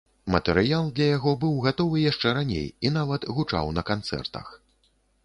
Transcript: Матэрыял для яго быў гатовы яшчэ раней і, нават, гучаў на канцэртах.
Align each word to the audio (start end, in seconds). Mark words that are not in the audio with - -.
Матэрыял 0.35 0.85
для 0.99 1.09
яго 1.17 1.33
быў 1.43 1.53
гатовы 1.65 2.01
яшчэ 2.11 2.33
раней 2.37 2.65
і, 2.85 2.93
нават, 2.97 3.29
гучаў 3.41 3.71
на 3.77 3.85
канцэртах. 3.91 4.47